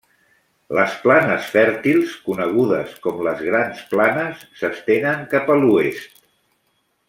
[0.75, 6.21] Les planes fèrtils, conegudes com les Grans Planes s'estenen cap a l'oest.